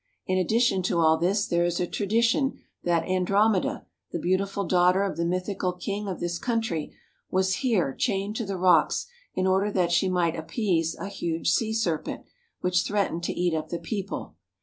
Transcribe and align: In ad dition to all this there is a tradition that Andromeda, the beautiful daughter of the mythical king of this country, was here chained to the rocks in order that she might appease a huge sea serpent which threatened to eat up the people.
In 0.25 0.39
ad 0.39 0.47
dition 0.49 0.83
to 0.85 0.97
all 0.97 1.15
this 1.17 1.45
there 1.45 1.63
is 1.63 1.79
a 1.79 1.85
tradition 1.85 2.57
that 2.83 3.07
Andromeda, 3.07 3.85
the 4.11 4.17
beautiful 4.17 4.65
daughter 4.65 5.03
of 5.03 5.15
the 5.15 5.25
mythical 5.27 5.73
king 5.73 6.07
of 6.07 6.19
this 6.19 6.39
country, 6.39 6.95
was 7.29 7.57
here 7.57 7.93
chained 7.93 8.35
to 8.37 8.45
the 8.47 8.57
rocks 8.57 9.05
in 9.35 9.45
order 9.45 9.71
that 9.71 9.91
she 9.91 10.09
might 10.09 10.35
appease 10.35 10.95
a 10.95 11.07
huge 11.07 11.51
sea 11.51 11.71
serpent 11.71 12.25
which 12.61 12.81
threatened 12.81 13.21
to 13.25 13.33
eat 13.39 13.53
up 13.53 13.69
the 13.69 13.77
people. 13.77 14.37